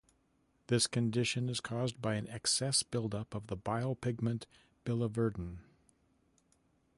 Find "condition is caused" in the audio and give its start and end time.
0.87-2.01